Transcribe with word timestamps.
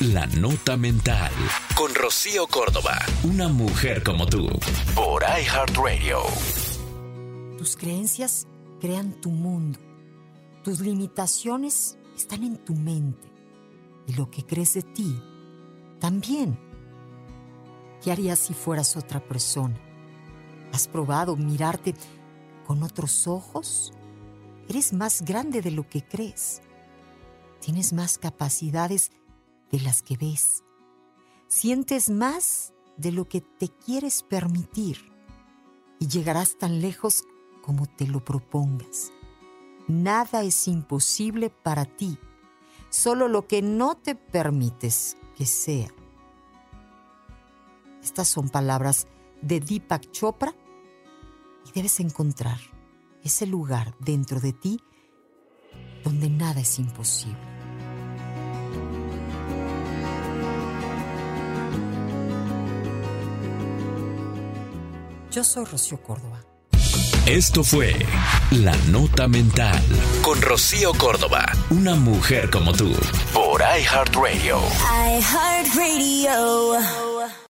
La 0.00 0.26
Nota 0.26 0.76
Mental. 0.76 1.32
Con 1.74 1.94
Rocío 1.94 2.46
Córdoba. 2.48 2.98
Una 3.22 3.48
mujer 3.48 4.02
como 4.02 4.26
tú. 4.26 4.46
Por 4.94 5.22
iHeartRadio. 5.22 6.18
Tus 7.56 7.78
creencias 7.78 8.46
crean 8.78 9.18
tu 9.22 9.30
mundo. 9.30 9.78
Tus 10.62 10.80
limitaciones 10.80 11.96
están 12.14 12.42
en 12.42 12.58
tu 12.58 12.74
mente. 12.74 13.26
Y 14.06 14.12
lo 14.12 14.30
que 14.30 14.44
crees 14.44 14.74
de 14.74 14.82
ti 14.82 15.18
también. 15.98 16.58
¿Qué 18.04 18.12
harías 18.12 18.38
si 18.38 18.52
fueras 18.52 18.98
otra 18.98 19.26
persona? 19.26 19.80
¿Has 20.74 20.88
probado 20.88 21.36
mirarte 21.36 21.94
con 22.66 22.82
otros 22.82 23.26
ojos? 23.26 23.94
Eres 24.68 24.92
más 24.92 25.22
grande 25.22 25.62
de 25.62 25.70
lo 25.70 25.88
que 25.88 26.04
crees. 26.04 26.60
Tienes 27.62 27.94
más 27.94 28.18
capacidades 28.18 29.10
de 29.70 29.80
las 29.80 30.02
que 30.02 30.16
ves. 30.16 30.64
Sientes 31.48 32.10
más 32.10 32.72
de 32.96 33.12
lo 33.12 33.28
que 33.28 33.40
te 33.40 33.68
quieres 33.68 34.22
permitir 34.22 35.12
y 35.98 36.08
llegarás 36.08 36.56
tan 36.56 36.80
lejos 36.80 37.24
como 37.62 37.86
te 37.86 38.06
lo 38.06 38.24
propongas. 38.24 39.12
Nada 39.88 40.42
es 40.42 40.66
imposible 40.68 41.50
para 41.50 41.84
ti, 41.84 42.18
solo 42.88 43.28
lo 43.28 43.46
que 43.46 43.62
no 43.62 43.96
te 43.96 44.14
permites 44.14 45.16
que 45.36 45.46
sea. 45.46 45.88
Estas 48.02 48.28
son 48.28 48.48
palabras 48.48 49.06
de 49.42 49.60
Deepak 49.60 50.10
Chopra 50.10 50.54
y 51.66 51.72
debes 51.72 52.00
encontrar 52.00 52.58
ese 53.22 53.46
lugar 53.46 53.96
dentro 53.98 54.40
de 54.40 54.52
ti 54.52 54.80
donde 56.04 56.30
nada 56.30 56.60
es 56.60 56.78
imposible. 56.78 57.55
Yo 65.36 65.44
soy 65.44 65.66
Rocío 65.66 66.00
Córdoba. 66.00 66.42
Esto 67.26 67.62
fue 67.62 67.94
La 68.52 68.74
Nota 68.88 69.28
Mental 69.28 69.84
con 70.22 70.40
Rocío 70.40 70.94
Córdoba, 70.94 71.44
una 71.68 71.94
mujer 71.94 72.48
como 72.48 72.72
tú, 72.72 72.90
por 73.34 73.60
iHeartRadio. 73.60 74.58
iHeartRadio. 75.18 77.05